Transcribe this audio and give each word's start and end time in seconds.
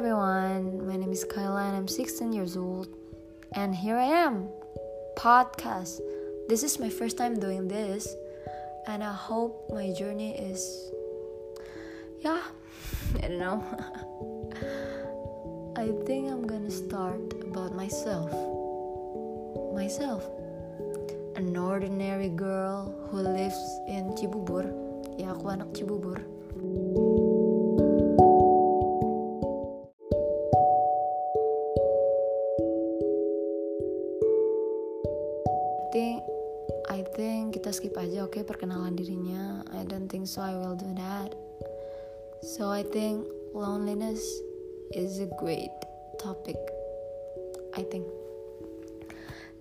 everyone, 0.00 0.88
my 0.88 0.96
name 0.96 1.12
is 1.12 1.24
Kyla 1.24 1.68
and 1.68 1.76
I'm 1.76 1.86
16 1.86 2.32
years 2.32 2.56
old. 2.56 2.88
And 3.52 3.74
here 3.74 3.98
I 3.98 4.24
am, 4.24 4.48
podcast. 5.14 6.00
This 6.48 6.62
is 6.62 6.80
my 6.80 6.88
first 6.88 7.18
time 7.18 7.38
doing 7.38 7.68
this, 7.68 8.08
and 8.88 9.04
I 9.04 9.12
hope 9.12 9.68
my 9.68 9.92
journey 9.92 10.32
is, 10.40 10.64
yeah, 12.24 12.40
I 13.22 13.28
don't 13.28 13.38
know. 13.44 13.60
I 15.76 15.92
think 16.08 16.32
I'm 16.32 16.46
gonna 16.46 16.70
start 16.70 17.36
about 17.44 17.76
myself. 17.76 18.32
Myself, 19.76 20.24
an 21.36 21.54
ordinary 21.54 22.30
girl 22.30 22.88
who 23.10 23.20
lives 23.20 23.60
in 23.86 24.16
Cibubur. 24.16 24.64
Ya, 25.20 25.36
aku 25.36 25.52
anak 25.52 25.76
Cibubur. 25.76 26.24
I 37.00 37.08
think 37.16 37.56
kita 37.56 37.72
skip 37.72 37.96
aja 37.96 38.28
oke 38.28 38.36
okay, 38.36 38.42
perkenalan 38.44 38.92
dirinya. 38.92 39.64
I 39.72 39.88
don't 39.88 40.04
think 40.04 40.28
so 40.28 40.44
I 40.44 40.52
will 40.52 40.76
do 40.76 40.92
that. 41.00 41.32
So 42.44 42.68
I 42.68 42.84
think 42.84 43.24
loneliness 43.56 44.20
is 44.92 45.16
a 45.24 45.28
great 45.40 45.72
topic 46.20 46.60
I 47.72 47.88
think. 47.88 48.04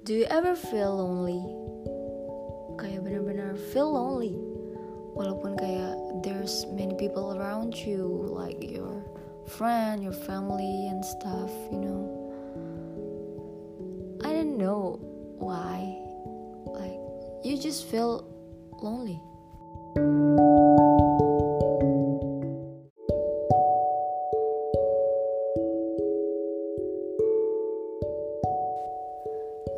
Do 0.04 0.20
you 0.20 0.28
ever 0.28 0.52
feel 0.52 1.00
lonely? 1.00 1.40
Kayak 2.76 3.08
benar-benar 3.08 3.56
feel 3.72 3.88
lonely. 3.88 4.36
Walaupun 5.16 5.56
kayak 5.56 5.96
there's 6.28 6.68
many 6.76 7.00
people 7.00 7.40
around 7.40 7.72
you 7.72 8.04
like 8.28 8.60
your 8.60 9.00
friend 9.48 10.04
your 10.04 10.18
family 10.28 10.92
and 10.92 11.08
stuff 11.08 11.48
you 11.72 11.80
know. 11.80 12.04
I 14.28 14.36
don't 14.36 14.60
know 14.60 15.00
why 15.40 16.09
you 17.50 17.58
just 17.58 17.90
feel 17.90 18.30
lonely. 18.78 19.18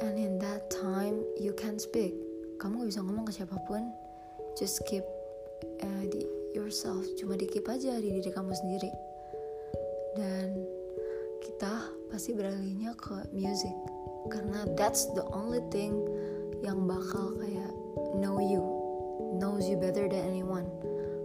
And 0.03 0.19
in 0.19 0.35
that 0.43 0.67
time, 0.67 1.23
you 1.39 1.55
can 1.55 1.79
speak. 1.79 2.11
Kamu 2.59 2.83
gak 2.83 2.91
bisa 2.91 2.99
ngomong 3.07 3.23
ke 3.23 3.39
siapa 3.39 3.55
pun. 3.63 3.87
Just 4.59 4.83
keep 4.83 5.07
uh, 5.79 6.03
di 6.11 6.27
yourself. 6.51 7.07
Cuma 7.15 7.39
di 7.39 7.47
keep 7.47 7.71
aja 7.71 7.95
di 8.03 8.19
diri 8.19 8.35
kamu 8.35 8.51
sendiri. 8.51 8.91
Dan 10.19 10.59
kita 11.39 11.87
pasti 12.11 12.35
beralihnya 12.35 12.99
ke 12.99 13.31
music. 13.31 13.71
Karena 14.27 14.67
that's 14.75 15.07
the 15.15 15.23
only 15.31 15.63
thing 15.71 16.03
yang 16.61 16.85
bakal 16.85 17.33
kayak 17.41 17.73
know 18.21 18.37
you 18.37 18.61
knows 19.41 19.65
you 19.65 19.77
better 19.77 20.05
than 20.05 20.21
anyone. 20.21 20.69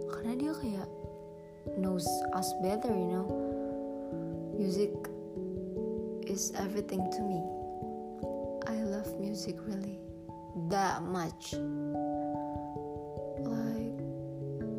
Karena 0.09 0.33
dia 0.33 0.53
kayak 0.57 0.89
knows 1.77 2.05
us 2.33 2.49
better 2.65 2.89
you 2.89 3.09
know. 3.13 3.27
Music 4.57 4.89
is 6.25 6.49
everything 6.57 7.05
to 7.13 7.21
me. 7.21 7.39
I 8.65 8.81
love 8.81 9.07
music 9.21 9.61
really 9.69 10.01
that 10.73 11.05
much. 11.05 11.53
Like 13.45 13.97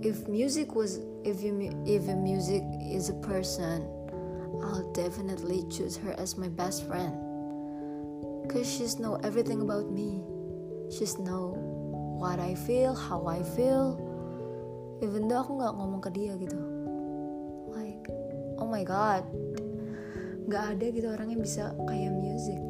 if 0.03 0.27
music 0.27 0.75
was 0.75 0.98
if 1.23 1.39
you 1.47 1.55
if 1.86 2.11
music 2.19 2.67
is 2.83 3.09
a 3.14 3.19
person 3.23 3.86
I'll 4.59 4.91
definitely 4.91 5.62
choose 5.70 5.95
her 6.02 6.18
as 6.18 6.35
my 6.35 6.51
best 6.51 6.83
friend. 6.91 7.14
Cause 8.51 8.67
she's 8.67 8.98
know 8.98 9.20
everything 9.23 9.61
about 9.63 9.92
me 9.92 10.24
She's 10.88 11.20
know 11.20 11.52
what 12.16 12.40
I 12.40 12.56
feel, 12.56 12.96
how 12.96 13.28
I 13.28 13.44
feel. 13.44 14.00
Even 15.04 15.28
though 15.28 15.44
aku 15.44 15.60
nggak 15.60 15.74
ngomong 15.76 16.00
ke 16.02 16.10
dia 16.10 16.34
gitu. 16.40 16.58
Like, 17.70 18.08
oh 18.58 18.66
my 18.66 18.82
god, 18.82 19.22
nggak 20.48 20.64
ada 20.74 20.86
gitu 20.90 21.06
orang 21.12 21.28
yang 21.36 21.42
bisa 21.44 21.76
kayak 21.86 22.16
music. 22.16 22.60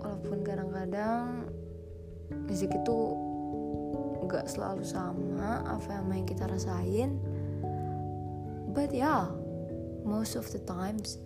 Walaupun 0.00 0.46
kadang-kadang 0.46 1.50
musik 2.46 2.70
itu 2.70 2.98
nggak 4.26 4.46
selalu 4.46 4.82
sama 4.86 5.62
apa 5.66 6.02
yang 6.14 6.26
kita 6.26 6.46
rasain. 6.46 7.18
But 8.70 8.94
yeah, 8.94 9.28
most 10.06 10.38
of 10.38 10.46
the 10.54 10.62
times, 10.62 11.18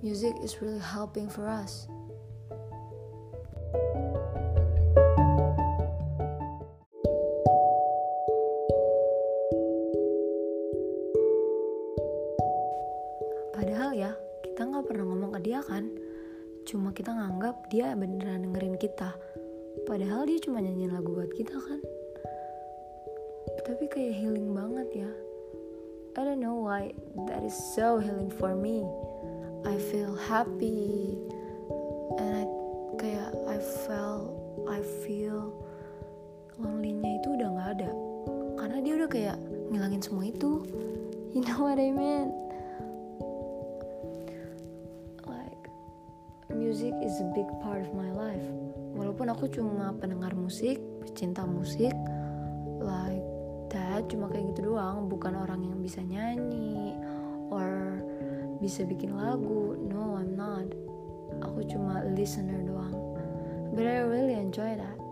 music 0.00 0.38
is 0.40 0.62
really 0.62 0.82
helping 0.82 1.26
for 1.26 1.50
us. 1.50 1.90
Kita 17.04 17.20
nganggap 17.20 17.68
dia 17.68 17.92
beneran 17.92 18.48
dengerin 18.48 18.80
kita. 18.80 19.12
Padahal 19.84 20.24
dia 20.24 20.40
cuma 20.40 20.64
nyanyiin 20.64 20.88
lagu 20.88 21.12
buat 21.12 21.28
kita 21.36 21.52
kan. 21.52 21.80
Tapi 23.60 23.84
kayak 23.92 24.24
healing 24.24 24.48
banget 24.56 25.04
ya. 25.04 25.10
I 26.16 26.24
don't 26.24 26.40
know 26.40 26.64
why 26.64 26.96
that 27.28 27.44
is 27.44 27.52
so 27.76 28.00
healing 28.00 28.32
for 28.32 28.56
me. 28.56 28.88
I 29.68 29.76
feel 29.92 30.16
happy 30.16 31.20
and 32.16 32.40
I 32.40 32.44
kayak 32.96 33.36
I 33.52 33.60
felt 33.84 34.32
I 34.64 34.80
feel 35.04 35.52
lonely-nya 36.56 37.20
itu 37.20 37.36
udah 37.36 37.48
nggak 37.52 37.70
ada 37.84 37.90
karena 38.56 38.76
dia 38.80 38.92
udah 38.96 39.08
kayak 39.12 39.36
ngilangin 39.68 40.00
semua 40.00 40.24
itu 40.24 40.64
you 41.36 41.44
know 41.44 41.68
what 41.68 41.76
I 41.76 41.92
mean 41.92 42.32
music 46.84 47.06
is 47.06 47.20
a 47.20 47.24
big 47.32 47.48
part 47.62 47.80
of 47.80 47.94
my 47.96 48.12
life. 48.12 48.44
Walaupun 48.92 49.32
aku 49.32 49.48
cuma 49.48 49.96
pendengar 49.96 50.36
musik, 50.36 50.76
pecinta 51.00 51.40
musik, 51.48 51.96
like 52.76 53.24
that, 53.72 54.04
cuma 54.12 54.28
kayak 54.28 54.52
gitu 54.52 54.76
doang, 54.76 55.08
bukan 55.08 55.32
orang 55.32 55.64
yang 55.64 55.80
bisa 55.80 56.04
nyanyi 56.04 56.92
or 57.48 57.98
bisa 58.60 58.84
bikin 58.84 59.16
lagu. 59.16 59.80
No, 59.80 60.20
I'm 60.20 60.36
not. 60.36 60.68
Aku 61.40 61.64
cuma 61.64 62.04
listener 62.12 62.60
doang. 62.60 62.92
But 63.72 63.88
I 63.88 64.04
really 64.04 64.36
enjoy 64.36 64.76
that. 64.76 65.03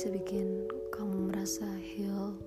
Bisa 0.00 0.06
bikin 0.06 0.70
kamu 0.94 1.28
merasa 1.28 1.66
heal. 1.76 2.38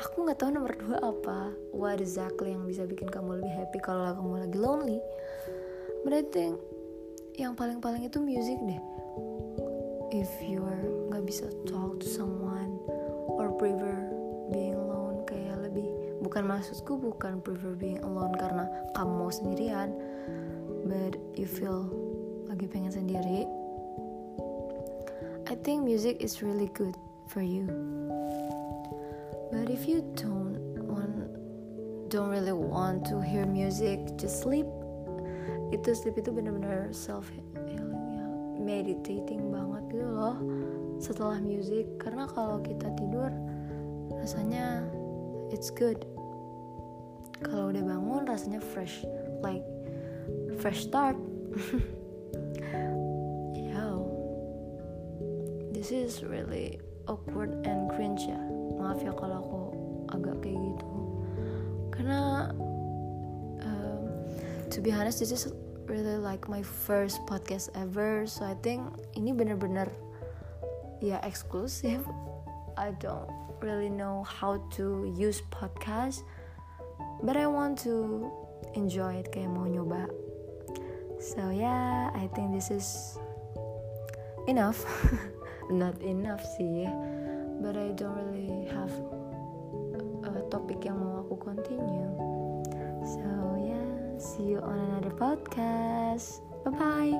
Aku 0.00 0.22
nggak 0.22 0.38
tahu 0.38 0.54
nomor 0.54 0.72
dua 0.78 0.96
apa. 1.02 1.50
What 1.76 1.98
exactly 1.98 2.54
yang 2.54 2.64
bisa 2.64 2.86
bikin 2.86 3.10
kamu 3.10 3.42
lebih 3.42 3.52
happy 3.52 3.82
kalau 3.82 4.16
kamu 4.16 4.48
lagi 4.48 4.56
lonely? 4.56 4.98
But 6.06 6.14
I 6.14 6.24
think 6.30 6.62
yang 7.36 7.58
paling-paling 7.58 8.06
itu 8.06 8.22
music 8.22 8.56
deh. 8.64 8.80
If 10.14 10.30
you're 10.40 11.10
nggak 11.12 11.26
bisa 11.26 11.50
talk 11.66 12.00
to 12.00 12.08
someone 12.08 12.78
or 13.26 13.50
prefer 13.58 14.08
being 14.54 14.78
alone 14.78 15.26
kayak 15.26 15.58
lebih 15.58 15.90
bukan 16.22 16.48
maksudku 16.48 16.96
bukan 16.96 17.42
prefer 17.42 17.74
being 17.74 18.00
alone 18.06 18.32
karena 18.38 18.70
kamu 18.96 19.12
mau 19.26 19.28
sendirian 19.28 19.92
but 20.88 21.12
you 21.36 21.44
feel 21.44 21.92
lagi 22.48 22.64
pengen 22.64 22.88
sendiri 22.88 23.44
think 25.62 25.84
music 25.84 26.20
is 26.20 26.42
really 26.42 26.70
good 26.74 26.96
for 27.26 27.42
you. 27.42 27.66
But 29.52 29.70
if 29.70 29.88
you 29.88 30.04
don't 30.14 30.58
want 30.86 31.28
don't 32.08 32.28
really 32.28 32.52
want 32.52 33.04
to 33.06 33.20
hear 33.20 33.44
music, 33.46 34.00
just 34.16 34.42
sleep. 34.42 34.66
Itu 35.72 35.92
sleep 35.92 36.16
itu 36.16 36.32
benar-benar 36.32 36.92
self 36.96 37.28
healing 37.28 37.84
ya, 38.16 38.24
meditating 38.56 39.52
banget 39.52 39.84
gitu 39.92 40.08
loh 40.08 40.36
setelah 40.98 41.38
music 41.38 41.86
karena 42.02 42.26
kalau 42.26 42.58
kita 42.64 42.88
tidur 42.96 43.30
rasanya 44.16 44.82
it's 45.52 45.68
good. 45.68 46.08
Kalau 47.44 47.70
udah 47.70 47.84
bangun 47.86 48.26
rasanya 48.26 48.58
fresh, 48.58 49.04
like 49.44 49.62
fresh 50.58 50.88
start. 50.88 51.14
this 55.88 56.20
is 56.20 56.22
really 56.22 56.76
awkward 57.08 57.64
and 57.64 57.88
cringe 57.88 58.28
ya. 58.28 58.36
Maaf 58.76 59.00
ya 59.00 59.16
kalau 59.16 59.40
aku 59.40 59.60
agak 60.12 60.36
kayak 60.44 60.60
gitu. 60.60 60.90
Karena 61.96 62.52
um, 63.64 64.04
to 64.68 64.84
be 64.84 64.92
honest 64.92 65.24
this 65.24 65.32
is 65.32 65.48
really 65.88 66.20
like 66.20 66.44
my 66.44 66.60
first 66.60 67.24
podcast 67.24 67.72
ever. 67.72 68.28
So 68.28 68.44
I 68.44 68.52
think 68.60 68.84
ini 69.16 69.32
bener-bener 69.32 69.88
ya 71.00 71.24
eksklusif 71.24 72.04
I 72.76 72.92
don't 73.00 73.24
really 73.64 73.88
know 73.88 74.28
how 74.28 74.60
to 74.76 75.08
use 75.08 75.40
podcast 75.48 76.20
but 77.24 77.40
I 77.40 77.48
want 77.48 77.80
to 77.88 78.28
enjoy 78.76 79.24
it 79.24 79.32
kayak 79.32 79.56
mau 79.56 79.64
nyoba. 79.64 80.04
So 81.16 81.48
yeah 81.48 82.12
I 82.12 82.28
think 82.36 82.52
this 82.52 82.68
is 82.68 83.16
enough 84.44 84.84
not 85.70 86.00
enough 86.02 86.42
sih. 86.56 86.88
But 87.58 87.76
I 87.76 87.92
don't 87.96 88.14
really 88.32 88.68
have 88.72 88.92
a 90.24 90.42
topic 90.52 90.84
yang 90.86 91.00
mau 91.00 91.24
aku 91.26 91.36
continue. 91.38 92.10
So 93.04 93.26
yeah. 93.60 93.90
See 94.18 94.56
you 94.56 94.60
on 94.64 94.78
another 94.92 95.14
podcast. 95.14 96.42
Bye 96.66 96.74
bye 96.74 97.14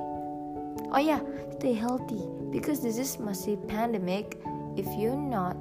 oh 0.91 1.01
yeah. 1.01 1.23
Stay 1.59 1.73
healthy. 1.75 2.23
Because 2.49 2.79
this 2.79 2.99
is 2.99 3.19
masih 3.19 3.59
pandemic. 3.67 4.39
If 4.79 4.87
you're 4.95 5.17
not 5.17 5.59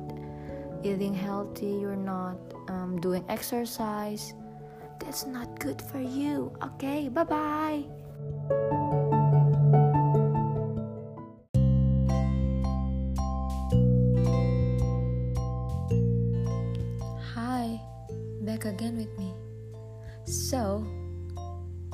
eating 0.83 1.15
healthy 1.15 1.83
you're 1.83 1.99
not 1.99 2.39
um, 2.69 3.01
doing 3.01 3.25
exercise 3.29 4.35
that's 4.99 5.27
not 5.27 5.59
good 5.59 5.81
for 5.83 6.01
you. 6.01 6.53
Okay? 6.63 7.09
Bye 7.09 7.25
bye 7.25 8.08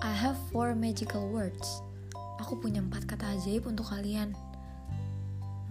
I 0.04 0.12
have 0.12 0.36
four 0.52 0.76
magical 0.76 1.32
words. 1.32 1.80
Aku 2.36 2.60
punya 2.60 2.84
empat 2.84 3.08
kata 3.08 3.40
ajaib 3.40 3.64
untuk 3.64 3.88
kalian. 3.88 4.36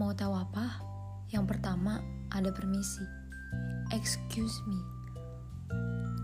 Mau 0.02 0.10
tahu 0.10 0.34
apa? 0.34 0.82
Yang 1.30 1.54
pertama 1.54 2.02
ada 2.34 2.50
permisi. 2.50 3.06
Excuse 3.94 4.58
me. 4.66 4.82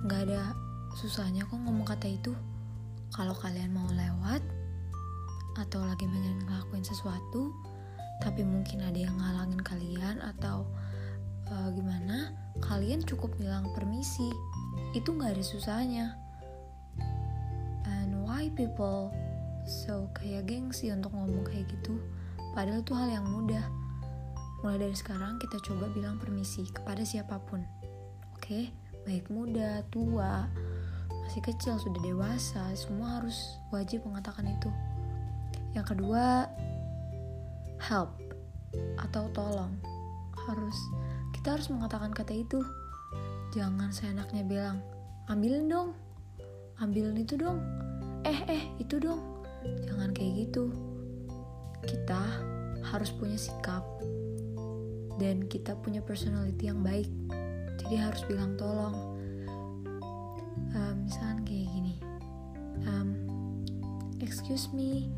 Gak 0.09 0.25
ada 0.25 0.57
susahnya 0.97 1.45
kok 1.45 1.61
ngomong 1.61 1.85
kata 1.85 2.09
itu. 2.09 2.33
Kalau 3.13 3.37
kalian 3.37 3.77
mau 3.77 3.85
lewat 3.93 4.41
atau 5.61 5.85
lagi 5.85 6.09
pengen 6.09 6.41
ngelakuin 6.49 6.81
sesuatu, 6.81 7.53
tapi 8.25 8.41
mungkin 8.41 8.89
ada 8.89 8.97
yang 8.97 9.13
ngalangin 9.21 9.61
kalian 9.61 10.17
atau 10.33 10.65
uh, 11.45 11.69
gimana, 11.77 12.33
kalian 12.57 13.05
cukup 13.05 13.37
bilang 13.37 13.69
permisi. 13.77 14.33
Itu 14.97 15.13
nggak 15.13 15.37
ada 15.37 15.45
susahnya. 15.45 16.28
People 18.59 19.07
so 19.63 20.11
kayak 20.19 20.51
gengsi 20.51 20.91
untuk 20.91 21.15
ngomong 21.15 21.47
kayak 21.47 21.63
gitu? 21.71 21.95
Padahal 22.51 22.83
itu 22.83 22.91
hal 22.91 23.07
yang 23.07 23.23
mudah. 23.23 23.63
Mulai 24.59 24.83
dari 24.83 24.95
sekarang 24.99 25.39
kita 25.39 25.63
coba 25.63 25.87
bilang 25.95 26.19
permisi 26.19 26.67
kepada 26.67 26.99
siapa 27.07 27.39
pun. 27.47 27.63
Oke, 28.35 28.43
okay? 28.43 28.63
baik 29.07 29.31
muda, 29.31 29.79
tua, 29.87 30.51
masih 31.23 31.39
kecil, 31.39 31.79
sudah 31.79 32.03
dewasa, 32.03 32.67
semua 32.75 33.23
harus 33.23 33.55
wajib 33.71 34.03
mengatakan 34.03 34.43
itu. 34.51 34.67
Yang 35.71 35.95
kedua, 35.95 36.51
help 37.79 38.11
atau 38.99 39.31
tolong. 39.31 39.71
Harus 40.51 40.75
kita 41.31 41.55
harus 41.55 41.71
mengatakan 41.71 42.11
kata 42.11 42.35
itu. 42.35 42.59
Jangan 43.55 43.95
seenaknya 43.95 44.43
bilang, 44.43 44.83
ambilin 45.31 45.71
dong, 45.71 45.95
ambilin 46.83 47.15
itu 47.15 47.39
dong, 47.39 47.63
eh 48.25 48.39
eh 48.47 48.63
itu 48.79 48.99
dong. 48.99 49.43
Jangan 49.87 50.11
kayak 50.15 50.47
gitu. 50.47 50.71
Kita 51.83 52.21
harus 52.83 53.11
punya 53.13 53.37
sikap 53.37 53.83
dan 55.19 55.45
kita 55.51 55.75
punya 55.79 55.99
personality 55.99 56.71
yang 56.71 56.79
baik. 56.81 57.09
Jadi 57.79 57.95
harus 57.95 58.23
bilang 58.27 58.55
tolong. 58.55 58.95
Um, 60.69 60.95
misalkan 61.09 61.41
kayak 61.49 61.65
gini, 61.73 61.95
um, 62.85 63.17
excuse 64.21 64.69
me, 64.69 65.09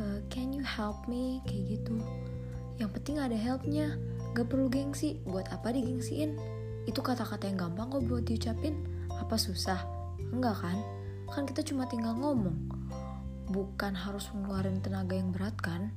uh, 0.00 0.18
can 0.32 0.50
you 0.50 0.64
help 0.64 1.04
me 1.10 1.44
kayak 1.44 1.78
gitu. 1.78 1.96
Yang 2.80 2.90
penting 2.98 3.16
ada 3.20 3.36
helpnya 3.36 3.94
Gak 4.34 4.50
perlu 4.50 4.66
gengsi, 4.66 5.22
buat 5.22 5.46
apa 5.54 5.70
digengsiin? 5.70 6.34
Itu 6.90 7.06
kata-kata 7.06 7.46
yang 7.46 7.70
gampang 7.70 7.86
kok 7.86 8.02
buat 8.10 8.26
diucapin. 8.26 8.82
Apa 9.14 9.38
susah? 9.38 9.78
Enggak 10.34 10.58
kan? 10.58 10.74
Kan 11.30 11.48
kita 11.48 11.64
cuma 11.64 11.88
tinggal 11.88 12.16
ngomong. 12.18 12.56
Bukan 13.48 13.92
harus 13.94 14.28
mengeluarkan 14.32 14.82
tenaga 14.84 15.14
yang 15.16 15.30
berat 15.30 15.56
kan? 15.60 15.92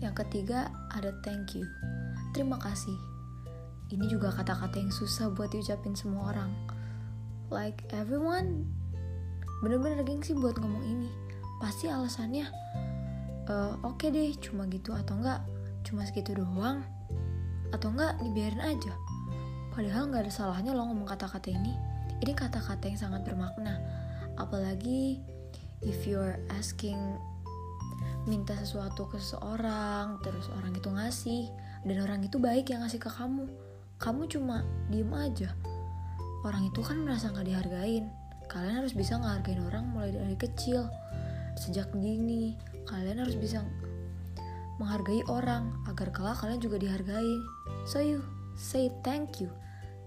Yang 0.00 0.24
ketiga 0.24 0.72
ada 0.92 1.12
thank 1.24 1.56
you. 1.56 1.64
Terima 2.36 2.60
kasih. 2.60 2.96
Ini 3.92 4.06
juga 4.08 4.32
kata-kata 4.32 4.78
yang 4.78 4.92
susah 4.92 5.32
buat 5.32 5.52
diucapin 5.52 5.92
semua 5.92 6.32
orang. 6.32 6.52
Like 7.52 7.84
everyone 7.92 8.68
bener-bener 9.64 10.04
gengsi 10.04 10.32
buat 10.36 10.56
ngomong 10.60 10.84
ini. 10.84 11.10
Pasti 11.60 11.88
alasannya 11.88 12.66
uh, 13.50 13.74
oke 13.82 13.98
okay 14.02 14.08
deh 14.10 14.30
cuma 14.38 14.66
gitu 14.70 14.92
atau 14.92 15.18
enggak 15.18 15.40
cuma 15.86 16.02
segitu 16.02 16.34
doang 16.34 16.82
atau 17.70 17.88
enggak 17.94 18.18
dibiarin 18.22 18.62
aja 18.62 18.92
padahal 19.74 20.10
nggak 20.10 20.26
ada 20.26 20.32
salahnya 20.32 20.72
lo 20.74 20.86
ngomong 20.88 21.06
kata-kata 21.06 21.52
ini 21.52 21.74
ini 22.22 22.32
kata-kata 22.32 22.88
yang 22.90 22.98
sangat 22.98 23.22
bermakna 23.26 23.78
apalagi 24.36 25.20
if 25.84 26.04
you're 26.08 26.40
asking 26.56 26.98
minta 28.26 28.56
sesuatu 28.58 29.06
ke 29.06 29.20
seseorang 29.22 30.18
terus 30.24 30.50
orang 30.56 30.74
itu 30.74 30.88
ngasih 30.90 31.42
dan 31.86 31.96
orang 32.02 32.20
itu 32.26 32.36
baik 32.40 32.70
yang 32.72 32.82
ngasih 32.82 32.98
ke 32.98 33.10
kamu 33.12 33.46
kamu 33.96 34.28
cuma 34.28 34.60
diem 34.92 35.08
aja. 35.16 35.56
Orang 36.44 36.68
itu 36.68 36.84
kan 36.84 37.00
merasa 37.00 37.32
nggak 37.32 37.48
dihargain. 37.48 38.12
Kalian 38.46 38.84
harus 38.84 38.92
bisa 38.92 39.16
ngehargain 39.16 39.64
orang 39.64 39.88
mulai 39.88 40.12
dari 40.12 40.36
kecil. 40.36 40.86
Sejak 41.56 41.90
dini 41.96 42.54
kalian 42.86 43.24
harus 43.24 43.34
bisa 43.34 43.64
menghargai 44.76 45.24
orang 45.32 45.72
agar 45.88 46.12
kelak 46.12 46.36
kalian 46.38 46.60
juga 46.60 46.76
dihargai. 46.76 47.34
So 47.88 48.04
you 48.04 48.20
say 48.54 48.92
thank 49.00 49.40
you. 49.40 49.48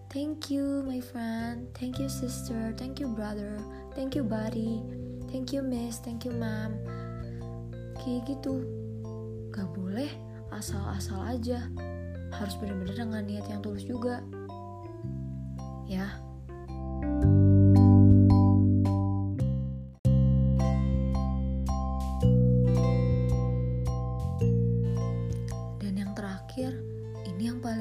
Thank 0.09 0.49
you 0.49 0.81
my 0.89 1.01
friend, 1.05 1.69
thank 1.77 2.01
you 2.01 2.09
sister, 2.09 2.73
thank 2.73 2.97
you 2.97 3.13
brother, 3.13 3.61
thank 3.95 4.17
you 4.17 4.23
buddy, 4.25 4.81
thank 5.31 5.53
you 5.53 5.61
miss, 5.61 6.01
thank 6.01 6.25
you 6.25 6.33
mom. 6.35 6.75
Kayak 7.99 8.35
gitu. 8.35 8.63
Gak 9.53 9.69
boleh 9.75 10.09
asal-asal 10.53 11.19
aja. 11.25 11.65
Harus 12.33 12.55
bener-bener 12.61 12.95
dengan 12.95 13.23
niat 13.25 13.45
yang 13.49 13.61
tulus 13.61 13.83
juga. 13.85 14.21
Ya. 15.89 16.05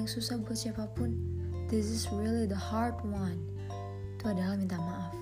susah 0.08 0.40
buat 0.40 0.56
siapa 0.56 0.88
pun. 0.96 1.12
This 1.68 1.92
is 1.92 2.08
really 2.08 2.48
the 2.48 2.56
hard 2.56 2.96
one. 3.04 3.36
Itu 4.16 4.32
adalah 4.32 4.56
minta 4.56 4.80
maaf. 4.80 5.17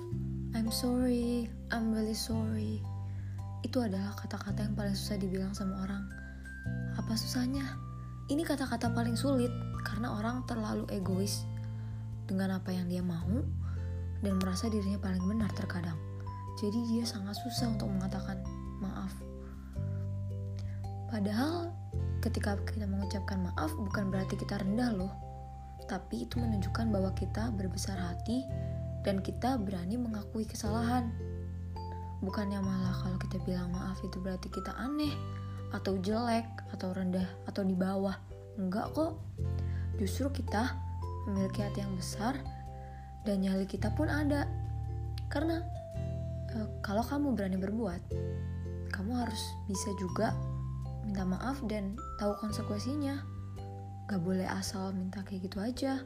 I'm 0.55 0.71
sorry, 0.71 1.51
I'm 1.75 1.91
really 1.91 2.15
sorry. 2.15 2.79
Itu 3.65 3.83
adalah 3.83 4.15
kata-kata 4.15 4.63
yang 4.63 4.75
paling 4.79 4.95
susah 4.95 5.19
dibilang 5.19 5.51
sama 5.51 5.83
orang. 5.83 6.07
Apa 6.95 7.19
susahnya? 7.19 7.65
Ini 8.31 8.43
kata-kata 8.47 8.91
paling 8.91 9.19
sulit 9.19 9.51
karena 9.83 10.15
orang 10.15 10.47
terlalu 10.47 10.87
egois 10.91 11.43
dengan 12.27 12.59
apa 12.59 12.71
yang 12.71 12.87
dia 12.87 13.03
mau 13.03 13.43
dan 14.23 14.39
merasa 14.39 14.71
dirinya 14.71 14.99
paling 14.99 15.23
benar 15.23 15.51
terkadang. 15.55 15.95
Jadi 16.59 16.79
dia 16.95 17.03
sangat 17.03 17.35
susah 17.43 17.75
untuk 17.75 17.91
mengatakan 17.91 18.39
maaf. 18.79 19.11
Padahal 21.07 21.71
ketika 22.19 22.59
kita 22.67 22.83
mengucapkan 22.83 23.39
maaf 23.39 23.71
bukan 23.79 24.11
berarti 24.11 24.35
kita 24.35 24.59
rendah 24.59 24.91
loh. 24.95 25.13
Tapi 25.87 26.27
itu 26.27 26.35
menunjukkan 26.39 26.91
bahwa 26.91 27.15
kita 27.15 27.47
berbesar 27.55 27.95
hati 27.95 28.43
dan 29.07 29.23
kita 29.23 29.55
berani 29.55 29.95
mengakui 29.95 30.43
kesalahan. 30.43 31.07
Bukannya 32.19 32.59
malah 32.59 32.91
kalau 32.99 33.15
kita 33.15 33.39
bilang 33.47 33.71
maaf 33.71 34.03
itu 34.03 34.19
berarti 34.19 34.51
kita 34.51 34.75
aneh 34.75 35.15
atau 35.71 35.95
jelek 36.03 36.43
atau 36.75 36.91
rendah 36.91 37.23
atau 37.47 37.63
di 37.63 37.71
bawah. 37.71 38.19
Enggak 38.59 38.91
kok. 38.91 39.15
Justru 39.95 40.43
kita 40.43 40.75
memiliki 41.23 41.63
hati 41.63 41.87
yang 41.87 41.95
besar 41.95 42.35
dan 43.23 43.39
nyali 43.39 43.63
kita 43.63 43.95
pun 43.95 44.11
ada. 44.11 44.43
Karena 45.31 45.63
e, 46.51 46.67
kalau 46.83 47.03
kamu 47.07 47.31
berani 47.31 47.55
berbuat, 47.55 48.01
kamu 48.91 49.11
harus 49.23 49.39
bisa 49.71 49.87
juga 49.95 50.35
minta 51.07 51.23
maaf 51.23 51.63
dan 51.71 51.95
tahu 52.19 52.35
konsekuensinya. 52.43 53.39
gak 54.07 54.23
boleh 54.23 54.47
asal 54.47 54.95
minta 54.95 55.19
kayak 55.19 55.51
gitu 55.51 55.59
aja 55.59 55.99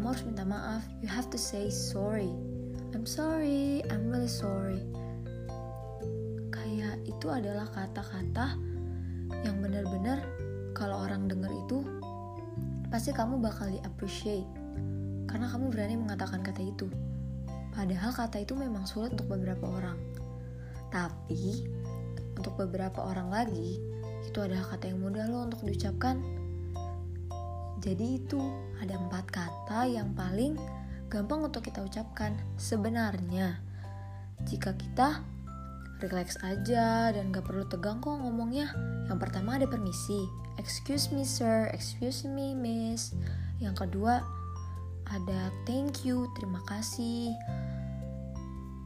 kamu 0.00 0.16
harus 0.16 0.24
minta 0.24 0.48
maaf. 0.48 0.80
You 1.04 1.12
have 1.12 1.28
to 1.28 1.36
say 1.36 1.68
sorry. 1.68 2.32
I'm 2.96 3.04
sorry. 3.04 3.84
I'm 3.92 4.08
really 4.08 4.32
sorry. 4.32 4.80
Kayak 6.48 7.04
itu 7.04 7.28
adalah 7.28 7.68
kata-kata 7.68 8.56
yang 9.44 9.60
benar-benar 9.60 10.24
kalau 10.72 11.04
orang 11.04 11.28
dengar 11.28 11.52
itu 11.52 11.84
pasti 12.88 13.12
kamu 13.12 13.44
bakal 13.44 13.68
di 13.68 13.76
appreciate 13.84 14.48
karena 15.28 15.52
kamu 15.52 15.68
berani 15.68 16.00
mengatakan 16.00 16.40
kata 16.40 16.64
itu. 16.64 16.88
Padahal 17.76 18.16
kata 18.16 18.40
itu 18.40 18.56
memang 18.56 18.88
sulit 18.88 19.12
untuk 19.12 19.36
beberapa 19.36 19.68
orang. 19.68 20.00
Tapi 20.88 21.68
untuk 22.40 22.56
beberapa 22.56 23.04
orang 23.04 23.28
lagi 23.28 23.76
itu 24.24 24.38
adalah 24.40 24.64
kata 24.64 24.96
yang 24.96 25.04
mudah 25.04 25.28
loh 25.28 25.44
untuk 25.44 25.60
diucapkan 25.68 26.24
jadi 27.80 28.20
itu 28.20 28.40
ada 28.76 29.00
empat 29.00 29.32
kata 29.32 29.88
yang 29.88 30.12
paling 30.12 30.60
gampang 31.08 31.48
untuk 31.48 31.64
kita 31.64 31.80
ucapkan. 31.80 32.36
Sebenarnya, 32.60 33.56
jika 34.44 34.76
kita 34.76 35.24
relax 36.04 36.36
aja 36.44 37.12
dan 37.12 37.32
gak 37.32 37.48
perlu 37.48 37.64
tegang 37.68 38.04
kok 38.04 38.20
ngomongnya. 38.20 38.72
Yang 39.08 39.18
pertama 39.24 39.56
ada 39.56 39.64
permisi, 39.64 40.28
excuse 40.60 41.08
me 41.08 41.24
sir, 41.24 41.72
excuse 41.72 42.28
me 42.28 42.52
miss. 42.52 43.16
Yang 43.64 43.88
kedua 43.88 44.20
ada 45.08 45.48
thank 45.64 46.04
you, 46.04 46.28
terima 46.36 46.60
kasih. 46.68 47.32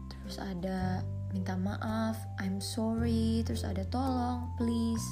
Terus 0.07 0.39
ada 0.39 1.03
minta 1.35 1.59
maaf, 1.59 2.15
I'm 2.39 2.63
sorry. 2.63 3.43
Terus 3.43 3.67
ada 3.67 3.83
tolong, 3.91 4.55
please. 4.55 5.05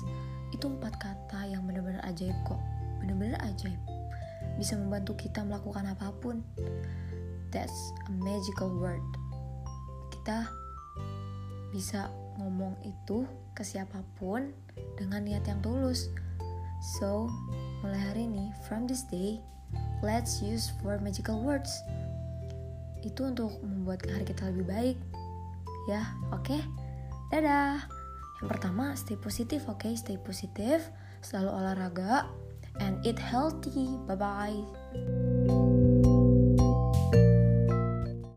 Itu 0.55 0.71
empat 0.71 1.03
kata 1.03 1.51
yang 1.51 1.67
benar-benar 1.67 2.03
ajaib 2.07 2.35
kok 2.47 2.72
benar-benar 3.03 3.43
ajaib 3.51 3.79
bisa 4.57 4.79
membantu 4.79 5.19
kita 5.19 5.43
melakukan 5.43 5.91
apa 5.91 6.15
pun. 6.23 6.41
That's 7.53 7.93
a 8.09 8.13
magical 8.15 8.73
word. 8.73 9.03
Kita 10.15 10.49
bisa 11.73 12.09
ngomong 12.41 12.81
itu 12.85 13.29
ke 13.53 13.61
siapa 13.65 14.01
pun 14.17 14.53
dengan 14.97 15.25
niat 15.25 15.45
yang 15.45 15.61
tulus. 15.61 16.09
So 16.99 17.29
mulai 17.85 18.01
hari 18.01 18.23
ini 18.29 18.55
from 18.65 18.89
this 18.89 19.05
day 19.11 19.43
let's 20.01 20.41
use 20.41 20.73
four 20.81 20.97
magical 21.01 21.41
words. 21.41 21.71
Itu 23.03 23.35
untuk 23.35 23.59
membuat 23.61 24.07
hari 24.09 24.25
kita 24.25 24.49
lebih 24.55 24.67
baik. 24.69 24.99
Ya 25.91 26.07
oke? 26.31 26.47
Okay? 26.47 26.63
dadah! 27.33 27.83
Yang 28.39 28.49
pertama 28.49 28.95
stay 28.95 29.19
positif 29.19 29.67
oke? 29.67 29.83
Okay? 29.83 29.99
stay 29.99 30.19
positif 30.21 30.87
selalu 31.23 31.51
olahraga 31.51 32.27
and 32.81 33.05
eat 33.07 33.19
healthy. 33.19 33.89
Bye 34.07 34.17
bye. 34.17 35.32